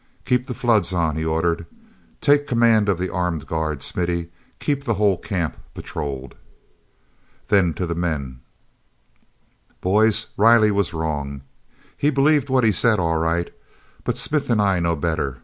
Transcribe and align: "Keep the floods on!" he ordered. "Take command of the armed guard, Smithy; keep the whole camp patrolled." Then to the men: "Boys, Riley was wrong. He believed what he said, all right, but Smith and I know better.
"Keep 0.25 0.47
the 0.47 0.55
floods 0.55 0.93
on!" 0.95 1.15
he 1.15 1.23
ordered. 1.23 1.67
"Take 2.21 2.47
command 2.47 2.89
of 2.89 2.97
the 2.97 3.11
armed 3.13 3.45
guard, 3.45 3.83
Smithy; 3.83 4.31
keep 4.57 4.83
the 4.83 4.95
whole 4.95 5.15
camp 5.19 5.55
patrolled." 5.75 6.33
Then 7.49 7.75
to 7.75 7.85
the 7.85 7.93
men: 7.93 8.39
"Boys, 9.79 10.25
Riley 10.37 10.71
was 10.71 10.91
wrong. 10.91 11.41
He 11.95 12.09
believed 12.09 12.49
what 12.49 12.63
he 12.63 12.71
said, 12.71 12.99
all 12.99 13.17
right, 13.19 13.53
but 14.03 14.17
Smith 14.17 14.49
and 14.49 14.59
I 14.59 14.79
know 14.79 14.95
better. 14.95 15.37